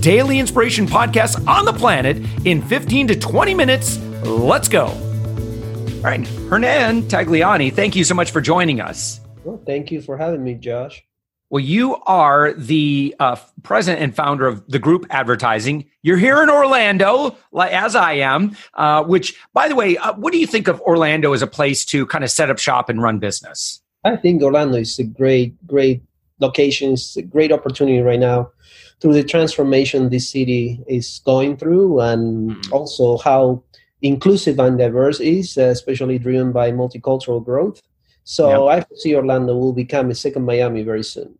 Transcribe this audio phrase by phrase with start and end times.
[0.00, 3.98] daily inspiration podcast on the planet in 15 to 20 minutes.
[4.22, 4.86] Let's go.
[4.86, 9.20] All right, Hernan Tagliani, thank you so much for joining us.
[9.44, 11.04] Well, thank you for having me, Josh.
[11.50, 15.86] Well, you are the uh, president and founder of the group advertising.
[16.02, 18.54] You're here in Orlando, as I am.
[18.74, 21.86] Uh, which, by the way, uh, what do you think of Orlando as a place
[21.86, 23.80] to kind of set up shop and run business?
[24.04, 26.02] I think Orlando is a great, great
[26.38, 26.92] location.
[26.92, 28.50] It's a great opportunity right now
[29.00, 32.72] through the transformation this city is going through and mm-hmm.
[32.72, 33.62] also how
[34.02, 37.82] inclusive and diverse is, especially driven by multicultural growth.
[38.24, 38.86] So yep.
[38.90, 41.38] I see Orlando will become a second Miami very soon.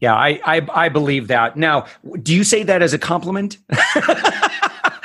[0.00, 1.56] Yeah, I, I, I believe that.
[1.56, 1.86] Now,
[2.22, 3.58] do you say that as a compliment?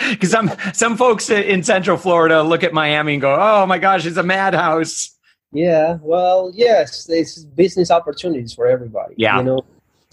[0.10, 4.06] Because some some folks in Central Florida look at Miami and go, "Oh my gosh,
[4.06, 5.12] it's a madhouse."
[5.52, 9.16] Yeah, well, yes, it's business opportunities for everybody.
[9.18, 9.66] Yeah, you know,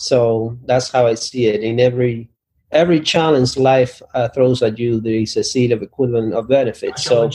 [0.03, 1.63] so that's how I see it.
[1.63, 2.29] In every
[2.73, 6.99] every challenge life uh, throws at you, there is a seed of equivalent of benefit.
[6.99, 7.31] So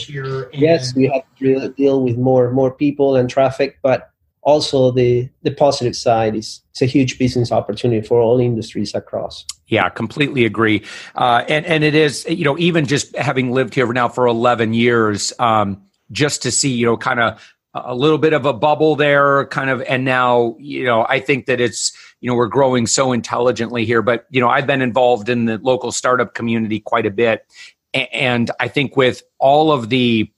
[0.52, 4.10] yes, we have to deal with more more people and traffic, but
[4.42, 9.46] also the the positive side is it's a huge business opportunity for all industries across.
[9.68, 10.84] Yeah, completely agree.
[11.14, 14.74] Uh, and and it is you know even just having lived here now for eleven
[14.74, 17.40] years, um, just to see you know kind of
[17.74, 21.46] a little bit of a bubble there, kind of, and now you know I think
[21.46, 25.28] that it's you know we're growing so intelligently here but you know i've been involved
[25.28, 27.46] in the local startup community quite a bit
[27.94, 30.30] and i think with all of the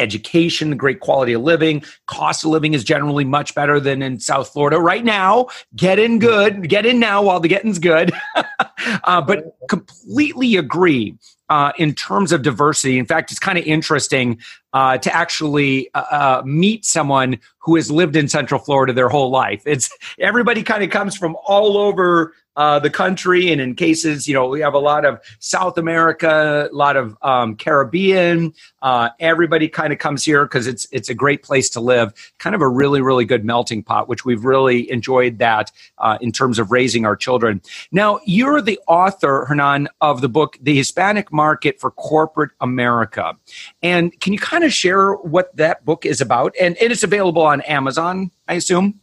[0.00, 1.84] education, great quality of living.
[2.06, 5.46] Cost of living is generally much better than in South Florida right now.
[5.76, 8.12] Get in good, get in now while the getting's good.
[9.04, 11.16] uh, but completely agree
[11.48, 12.98] uh, in terms of diversity.
[12.98, 14.38] In fact, it's kind of interesting
[14.72, 19.30] uh, to actually uh, uh, meet someone who has lived in Central Florida their whole
[19.30, 19.62] life.
[19.66, 24.34] It's everybody kind of comes from all over uh, the country, and in cases, you
[24.34, 28.52] know, we have a lot of South America, a lot of um, Caribbean.
[28.82, 32.12] Uh, everybody kind of comes here because it's it's a great place to live.
[32.38, 36.32] Kind of a really really good melting pot, which we've really enjoyed that uh, in
[36.32, 37.60] terms of raising our children.
[37.90, 43.34] Now, you're the author, Hernan, of the book "The Hispanic Market for Corporate America,"
[43.82, 46.54] and can you kind of share what that book is about?
[46.60, 49.00] And, and it's available on Amazon, I assume.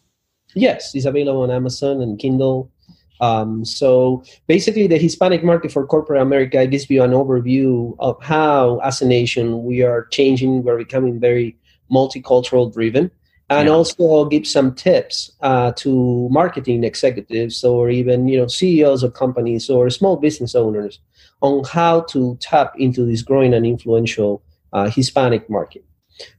[0.54, 2.70] Yes, it's available on Amazon and Kindle
[3.22, 8.80] um, so basically, the Hispanic market for corporate America gives you an overview of how,
[8.80, 10.64] as a nation, we are changing.
[10.64, 11.56] We're becoming very
[11.92, 13.12] multicultural driven,
[13.50, 13.74] and yeah.
[13.74, 19.70] also give some tips uh, to marketing executives or even you know CEOs of companies
[19.70, 21.00] or small business owners
[21.42, 24.42] on how to tap into this growing and influential
[24.74, 25.86] uh, Hispanic market.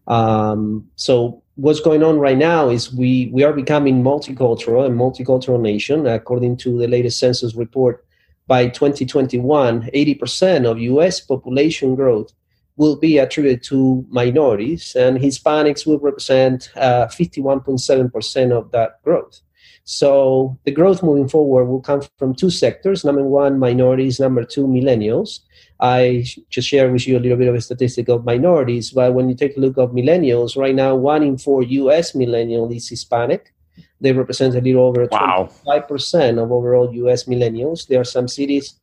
[0.09, 5.61] Um, so what's going on right now is we we are becoming multicultural and multicultural
[5.61, 6.07] nation.
[6.07, 8.05] According to the latest census report
[8.47, 12.33] by 2021 80% of us population growth
[12.77, 19.41] will be attributed to minorities and hispanics will represent uh, 51.7% of that growth.
[19.85, 23.05] So the growth moving forward will come from two sectors.
[23.05, 24.21] Number one minorities.
[24.21, 25.41] Number two millennials
[25.83, 29.29] I just share with you a little bit of a statistic of minorities, but when
[29.29, 33.53] you take a look of millennials, right now, one in four US millennial is Hispanic.
[34.01, 35.51] They represent a little over wow.
[35.67, 37.89] 25% of overall US millennials.
[37.89, 38.79] There are some cities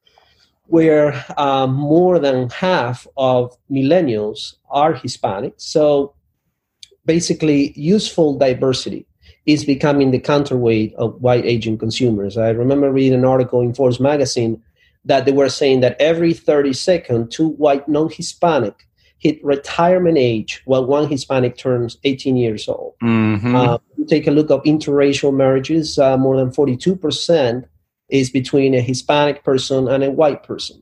[0.65, 5.53] where um, more than half of millennials are Hispanic.
[5.55, 6.13] So
[7.05, 9.07] basically, useful diversity
[9.45, 12.37] is becoming the counterweight of white Asian consumers.
[12.37, 14.61] I remember reading an article in Forbes magazine
[15.05, 18.87] that they were saying that every 30 seconds, two white non-Hispanic
[19.19, 22.95] hit retirement age while one Hispanic turns 18 years old.
[23.03, 23.55] Mm-hmm.
[23.55, 23.77] Uh,
[24.07, 27.65] take a look of interracial marriages, uh, more than 42%
[28.09, 30.81] is between a Hispanic person and a white person.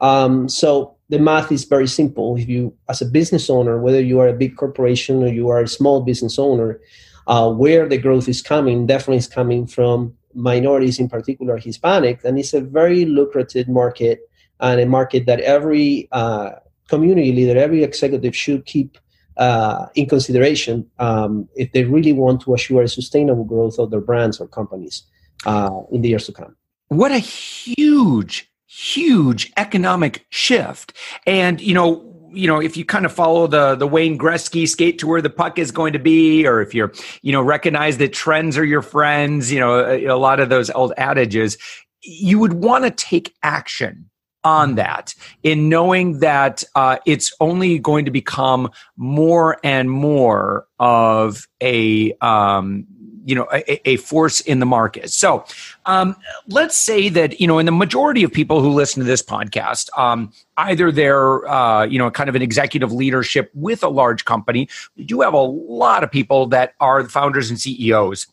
[0.00, 2.36] Um, so the math is very simple.
[2.36, 5.62] If you, as a business owner, whether you are a big corporation or you are
[5.62, 6.80] a small business owner,
[7.28, 12.38] uh, where the growth is coming definitely is coming from minorities, in particular Hispanic, and
[12.38, 14.20] it's a very lucrative market
[14.60, 16.50] and a market that every uh,
[16.88, 18.98] community leader, every executive should keep
[19.36, 24.00] uh, in consideration um, if they really want to assure a sustainable growth of their
[24.00, 25.02] brands or companies
[25.44, 26.56] uh, in the years to come.
[26.88, 30.92] What a huge huge economic shift.
[31.26, 34.98] And, you know, you know, if you kind of follow the the Wayne Gretzky skate
[35.00, 36.92] to where the puck is going to be, or if you're,
[37.22, 40.70] you know, recognize that trends are your friends, you know, a, a lot of those
[40.70, 41.56] old adages,
[42.02, 44.10] you would want to take action
[44.46, 45.12] on that
[45.42, 52.86] in knowing that uh, it's only going to become more and more of a um,
[53.26, 55.10] you know a, a, force in the market.
[55.10, 55.44] So
[55.84, 56.16] um,
[56.48, 59.90] let's say that you know in the majority of people who listen to this podcast
[59.98, 64.68] um, either they're uh, you know kind of an executive leadership with a large company
[64.96, 68.28] we do have a lot of people that are the founders and ceos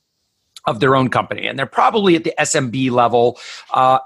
[0.66, 3.40] of their own company and they're probably at the smb level
[3.74, 4.00] uh,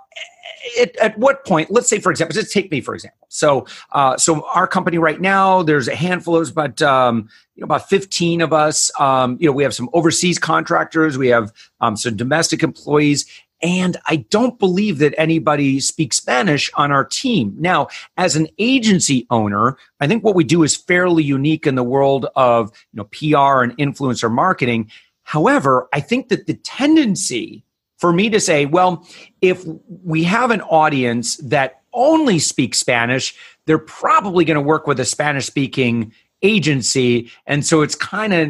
[0.77, 4.17] it, at what point let's say for example just take me for example so uh,
[4.17, 7.89] so our company right now there's a handful of us but um, you know about
[7.89, 11.51] 15 of us um, you know we have some overseas contractors we have
[11.81, 13.25] um, some domestic employees
[13.61, 17.55] and I don't believe that anybody speaks Spanish on our team.
[17.57, 21.83] Now, as an agency owner, I think what we do is fairly unique in the
[21.83, 24.91] world of you know PR and influencer marketing.
[25.23, 27.63] However, I think that the tendency
[27.97, 29.07] for me to say, well,
[29.41, 29.65] if
[30.03, 33.35] we have an audience that only speaks Spanish,
[33.65, 37.31] they're probably going to work with a Spanish speaking agency.
[37.45, 38.49] And so it's kind of,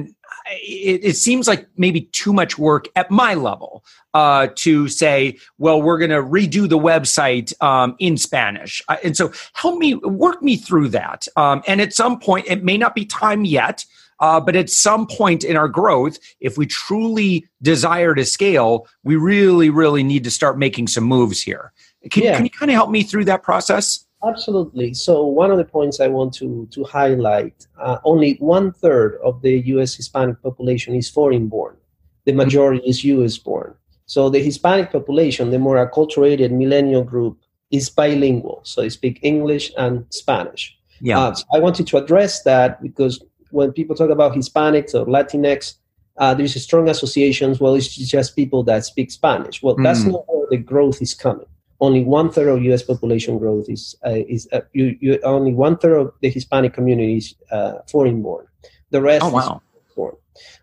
[0.62, 3.84] it, it, seems like maybe too much work at my level
[4.14, 8.82] uh, to say, well, we're going to redo the website um, in Spanish.
[8.88, 11.28] Uh, and so help me work me through that.
[11.36, 13.86] Um, and at some point, it may not be time yet.
[14.20, 19.16] Uh, but at some point in our growth, if we truly desire to scale, we
[19.16, 21.72] really, really need to start making some moves here.
[22.10, 22.36] Can, yeah.
[22.36, 24.06] can you kind of help me through that process?
[24.26, 24.94] Absolutely.
[24.94, 29.42] So one of the points I want to to highlight: uh, only one third of
[29.42, 29.94] the U.S.
[29.94, 31.78] Hispanic population is foreign born.
[32.26, 32.38] The mm-hmm.
[32.40, 32.90] majority mm-hmm.
[32.90, 33.38] is U.S.
[33.38, 33.76] born.
[34.08, 37.38] So the Hispanic population, the more acculturated millennial group,
[37.72, 38.62] is bilingual.
[38.64, 40.76] So they speak English and Spanish.
[41.02, 41.20] Yeah.
[41.20, 43.24] Uh, so I wanted to address that because
[43.58, 45.74] when people talk about Hispanics or Latinx,
[46.18, 47.60] uh, there's a strong associations.
[47.60, 49.64] Well, it's just people that speak Spanish.
[49.64, 49.84] Well, mm.
[49.84, 51.48] that's not where the growth is coming.
[51.80, 52.84] Only one third of U.S.
[52.84, 57.18] population growth is uh, is uh, you, you, only one third of the Hispanic community
[57.18, 58.46] is uh, foreign born.
[58.92, 59.62] The rest oh, wow.
[59.76, 60.16] is born.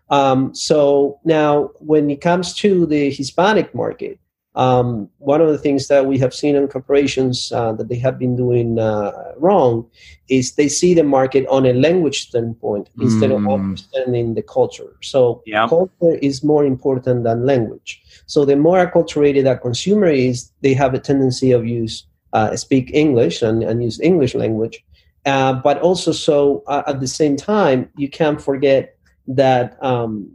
[0.09, 4.19] Um, so now, when it comes to the Hispanic market,
[4.55, 8.17] um, one of the things that we have seen in corporations uh, that they have
[8.17, 9.85] been doing uh, wrong
[10.29, 13.03] is they see the market on a language standpoint mm.
[13.03, 13.49] instead of hmm.
[13.49, 14.95] understanding the culture.
[15.01, 15.67] So yeah.
[15.67, 18.01] culture is more important than language.
[18.27, 22.91] So the more acculturated a consumer is, they have a tendency of use uh, speak
[22.93, 24.83] English and, and use English language.
[25.25, 28.97] Uh, but also, so uh, at the same time, you can't forget
[29.27, 30.31] that um,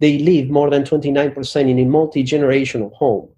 [0.00, 3.28] they live more than 29% in a multi generational home.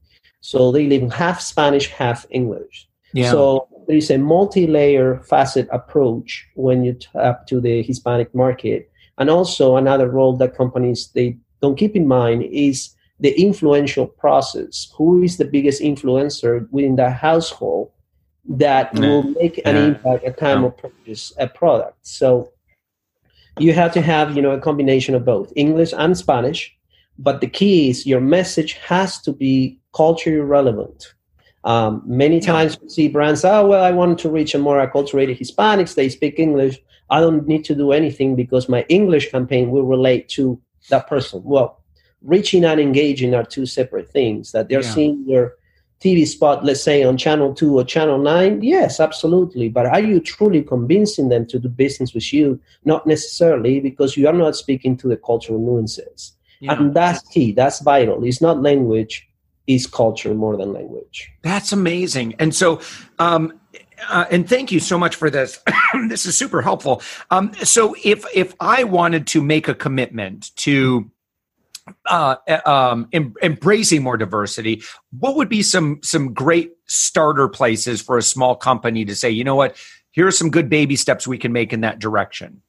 [0.41, 2.89] So they live half Spanish, half English.
[3.13, 3.31] Yeah.
[3.31, 8.91] So there is a multi-layer facet approach when you tap to the Hispanic market.
[9.19, 14.91] And also another role that companies they don't keep in mind is the influential process.
[14.97, 17.91] Who is the biggest influencer within the household
[18.49, 19.01] that yeah.
[19.01, 19.85] will make an yeah.
[19.85, 20.69] impact at time yeah.
[20.69, 21.99] of purchase a product?
[22.01, 22.51] So
[23.59, 26.75] you have to have, you know, a combination of both English and Spanish.
[27.19, 31.15] But the key is your message has to be culturally relevant.
[31.65, 35.39] Um, many times we see brands, oh, well, I want to reach a more acculturated
[35.39, 35.95] Hispanics.
[35.95, 36.81] They speak English.
[37.11, 41.43] I don't need to do anything because my English campaign will relate to that person.
[41.45, 41.83] Well,
[42.23, 44.53] reaching and engaging are two separate things.
[44.53, 44.95] That they're yeah.
[44.95, 45.57] seeing your
[46.01, 49.69] TV spot, let's say on channel two or channel nine, yes, absolutely.
[49.69, 52.59] But are you truly convincing them to do business with you?
[52.85, 56.33] Not necessarily, because you are not speaking to the cultural nuances.
[56.61, 56.73] Yeah.
[56.73, 57.53] And that's key.
[57.53, 58.25] That's vital.
[58.25, 59.29] It's not language
[59.75, 61.31] is culture more than language.
[61.43, 62.35] That's amazing.
[62.39, 62.81] And so,
[63.19, 63.59] um,
[64.09, 65.61] uh, and thank you so much for this.
[66.09, 67.03] this is super helpful.
[67.31, 71.11] Um, so, if if I wanted to make a commitment to
[72.07, 72.37] uh,
[72.67, 74.83] um, em- embracing more diversity,
[75.19, 79.45] what would be some some great starter places for a small company to say, you
[79.45, 79.77] know what,
[80.11, 82.63] here are some good baby steps we can make in that direction?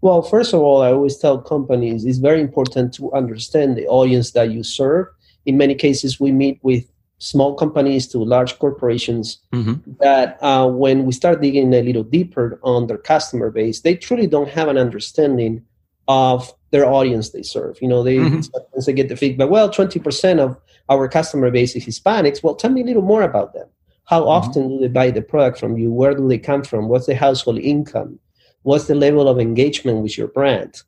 [0.00, 4.32] Well, first of all, I always tell companies it's very important to understand the audience
[4.32, 5.06] that you serve
[5.46, 6.84] in many cases, we meet with
[7.18, 9.74] small companies to large corporations mm-hmm.
[10.00, 14.26] that uh, when we start digging a little deeper on their customer base, they truly
[14.26, 15.64] don't have an understanding
[16.08, 17.80] of their audience they serve.
[17.80, 18.80] You know, they mm-hmm.
[18.84, 20.58] they get the feedback, well, 20% of
[20.88, 22.42] our customer base is Hispanics.
[22.42, 23.68] Well, tell me a little more about them.
[24.04, 24.28] How mm-hmm.
[24.28, 25.92] often do they buy the product from you?
[25.92, 26.88] Where do they come from?
[26.88, 28.18] What's the household income?
[28.62, 30.82] What's the level of engagement with your brand?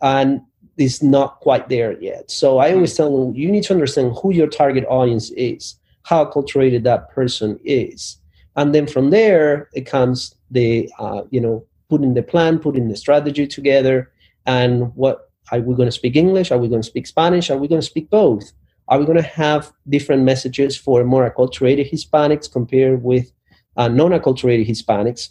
[0.00, 0.42] And
[0.76, 2.30] is not quite there yet.
[2.30, 6.24] So I always tell them you need to understand who your target audience is, how
[6.24, 8.18] acculturated that person is,
[8.56, 12.96] and then from there it comes the uh, you know putting the plan, putting the
[12.96, 14.10] strategy together,
[14.46, 16.50] and what are we going to speak English?
[16.50, 17.50] Are we going to speak Spanish?
[17.50, 18.52] Are we going to speak both?
[18.88, 23.32] Are we going to have different messages for more acculturated Hispanics compared with
[23.76, 25.30] uh, non-acculturated Hispanics?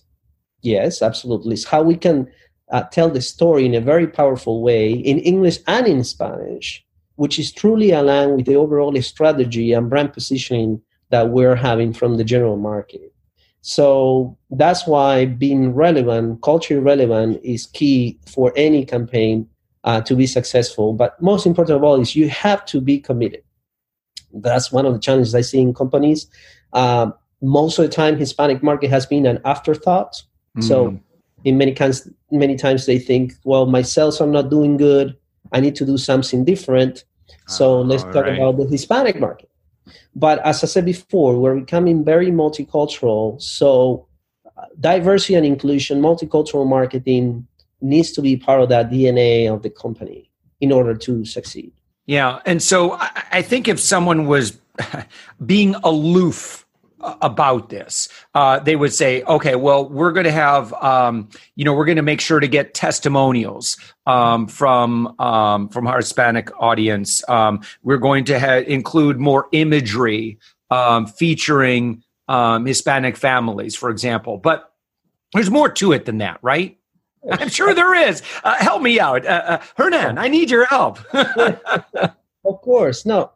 [0.61, 1.53] Yes, absolutely.
[1.53, 2.29] It's how we can
[2.71, 6.83] uh, tell the story in a very powerful way in English and in Spanish,
[7.15, 12.17] which is truly aligned with the overall strategy and brand positioning that we're having from
[12.17, 13.13] the general market.
[13.61, 19.47] So that's why being relevant, culturally relevant, is key for any campaign
[19.83, 20.93] uh, to be successful.
[20.93, 23.43] But most important of all is you have to be committed.
[24.33, 26.27] That's one of the challenges I see in companies.
[26.73, 27.11] Uh,
[27.41, 30.23] most of the time, Hispanic market has been an afterthought.
[30.57, 30.63] Mm.
[30.63, 30.99] So
[31.43, 35.15] in many times, many times they think, well, my sales are not doing good.
[35.51, 37.03] I need to do something different.
[37.47, 38.37] So uh, let's talk right.
[38.37, 39.49] about the Hispanic market.
[40.15, 43.41] But as I said before, we're becoming very multicultural.
[43.41, 44.07] So
[44.57, 47.47] uh, diversity and inclusion, multicultural marketing
[47.81, 50.29] needs to be part of that DNA of the company
[50.59, 51.71] in order to succeed.
[52.05, 52.39] Yeah.
[52.45, 52.97] And so
[53.31, 54.59] I think if someone was
[55.45, 56.65] being aloof
[57.21, 58.09] about this.
[58.33, 61.97] Uh, they would say, okay, well, we're going to have, um, you know, we're going
[61.97, 67.27] to make sure to get testimonials um, from um, from our Hispanic audience.
[67.29, 70.39] Um, we're going to ha- include more imagery
[70.69, 74.37] um, featuring um, Hispanic families, for example.
[74.37, 74.73] But
[75.33, 76.77] there's more to it than that, right?
[77.31, 78.23] I'm sure there is.
[78.43, 80.17] Uh, help me out, uh, uh Hernan.
[80.17, 80.99] I need your help.
[81.13, 83.31] of course, no,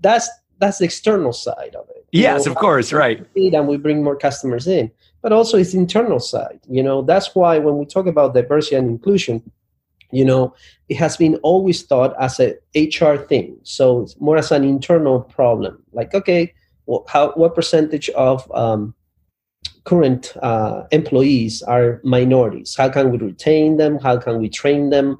[0.00, 1.95] that's that's the external side of it.
[2.16, 3.24] Yes, know, of course, right.
[3.36, 4.90] And we bring more customers in,
[5.22, 6.60] but also it's internal side.
[6.68, 9.42] You know, that's why when we talk about diversity and inclusion,
[10.10, 10.54] you know,
[10.88, 13.58] it has been always thought as a HR thing.
[13.62, 15.82] So it's more as an internal problem.
[15.92, 16.54] Like, okay,
[16.86, 18.94] well, how what percentage of um,
[19.84, 22.74] current uh, employees are minorities?
[22.76, 23.98] How can we retain them?
[23.98, 25.18] How can we train them?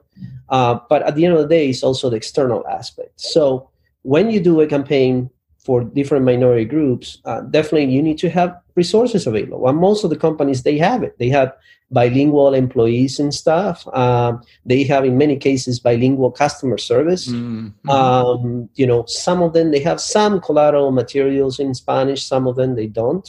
[0.49, 3.21] Uh, but at the end of the day, it's also the external aspect.
[3.21, 3.71] So
[4.03, 5.31] when you do a campaign
[5.67, 9.69] for different minority groups, uh, definitely you need to have resources available.
[9.69, 11.19] And most of the companies they have it.
[11.19, 11.53] They have
[11.91, 13.85] bilingual employees and stuff.
[13.93, 17.27] Um, they have, in many cases, bilingual customer service.
[17.27, 17.91] Mm-hmm.
[17.91, 22.25] Um, you know, some of them they have some collateral materials in Spanish.
[22.25, 23.29] Some of them they don't.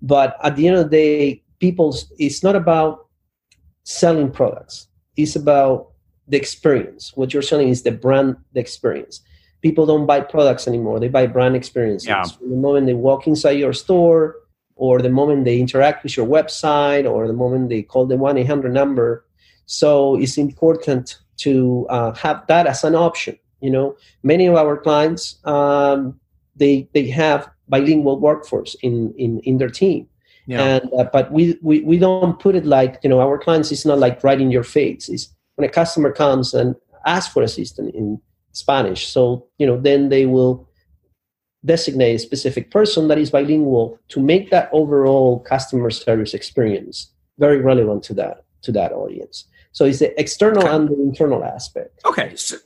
[0.00, 3.08] But at the end of the day, people, it's not about
[3.82, 4.86] selling products.
[5.16, 5.90] It's about
[6.28, 7.12] the experience.
[7.16, 9.23] What you're selling is the brand, the experience
[9.66, 10.96] people don't buy products anymore.
[11.00, 12.06] They buy brand experiences.
[12.06, 12.22] Yeah.
[12.22, 14.36] From the moment they walk inside your store
[14.76, 18.70] or the moment they interact with your website or the moment they call the 1-800
[18.70, 19.24] number.
[19.66, 23.96] So it's important to uh, have that as an option you know.
[24.22, 26.20] Many of our clients um,
[26.54, 30.06] they they have bilingual workforce in in, in their team.
[30.46, 30.62] Yeah.
[30.62, 33.86] and uh, but we, we we don't put it like you know our clients it's
[33.86, 35.08] not like right in your face.
[35.08, 38.20] It's when a customer comes and asks for assistance in
[38.54, 39.08] Spanish.
[39.08, 40.66] So, you know, then they will
[41.64, 47.60] designate a specific person that is bilingual to make that overall customer service experience very
[47.60, 49.44] relevant to that to that audience.
[49.72, 50.74] So it's the external okay.
[50.74, 52.00] and the internal aspect.
[52.04, 52.34] Okay.
[52.36, 52.56] So,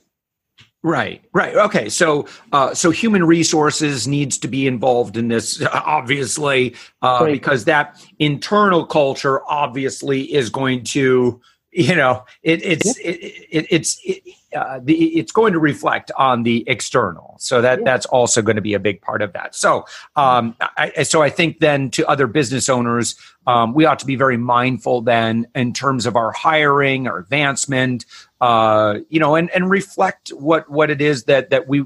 [0.83, 1.21] right.
[1.33, 1.55] Right.
[1.55, 1.89] Okay.
[1.89, 7.31] So uh, so human resources needs to be involved in this, obviously, uh, right.
[7.31, 11.41] because that internal culture obviously is going to
[11.71, 13.11] you know it, it's yeah.
[13.11, 13.17] it,
[13.51, 14.23] it, it's it,
[14.55, 17.85] uh, the, it's going to reflect on the external so that yeah.
[17.85, 19.85] that's also going to be a big part of that so
[20.15, 24.15] um I, so i think then to other business owners um, we ought to be
[24.15, 28.05] very mindful then in terms of our hiring our advancement
[28.41, 31.85] uh you know and and reflect what what it is that that we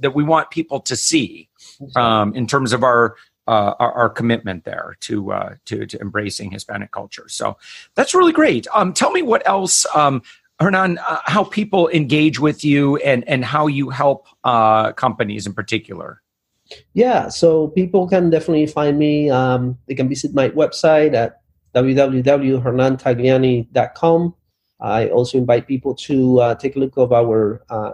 [0.00, 1.48] that we want people to see
[1.96, 6.50] um in terms of our uh, our, our, commitment there to, uh, to to embracing
[6.50, 7.28] Hispanic culture.
[7.28, 7.58] So
[7.94, 8.66] that's really great.
[8.74, 10.22] Um, tell me what else, um,
[10.60, 15.52] Hernan, uh, how people engage with you and and how you help uh, companies in
[15.52, 16.22] particular.
[16.94, 19.28] Yeah, so people can definitely find me.
[19.30, 21.40] Um, they can visit my website at
[21.74, 24.34] www.hernantagliani.com.
[24.80, 27.92] I also invite people to uh, take a look of our uh,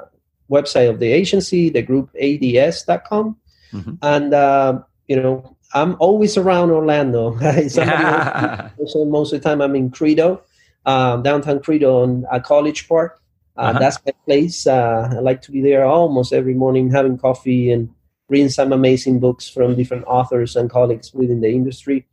[0.50, 3.36] website of the agency, the group ads.com.
[3.72, 3.94] Mm-hmm.
[4.02, 4.80] And uh,
[5.10, 7.36] you know, I'm always around Orlando.
[7.40, 8.70] yeah.
[8.86, 10.40] so most of the time I'm in Credo,
[10.86, 13.20] um, downtown Credo on uh, College Park.
[13.56, 13.78] Uh, uh-huh.
[13.80, 14.68] That's my place.
[14.68, 17.90] Uh, I like to be there almost every morning, having coffee and
[18.28, 22.06] reading some amazing books from different authors and colleagues within the industry.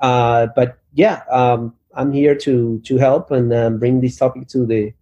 [0.00, 4.66] Uh, but yeah, um, I'm here to to help and um, bring this topic to
[4.66, 4.92] the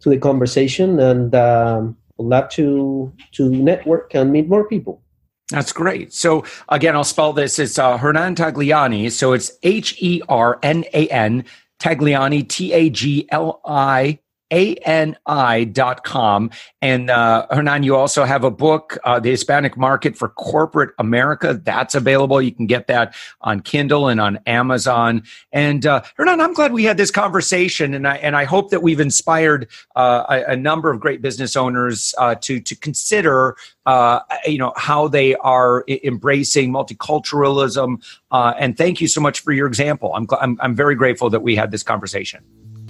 [0.00, 5.00] to the conversation, and um, would love to to network and meet more people.
[5.50, 6.12] That's great.
[6.12, 7.58] So again, I'll spell this.
[7.58, 9.10] It's uh, Hernan Tagliani.
[9.10, 11.44] So it's H E R N A N
[11.80, 16.50] Tagliani, T A G L I ani.com.
[16.82, 21.60] And uh, Hernan, you also have a book, uh, The Hispanic Market for Corporate America.
[21.62, 22.42] That's available.
[22.42, 25.22] You can get that on Kindle and on Amazon.
[25.52, 28.82] And uh, Hernan, I'm glad we had this conversation, and I and I hope that
[28.82, 33.56] we've inspired uh, a, a, number of great business owners uh, to to consider.
[33.86, 39.66] Uh, you know how they are embracing multiculturalism, and thank you so much for your
[39.66, 40.12] example.
[40.14, 42.44] I'm, I'm I'm very grateful that we had this conversation.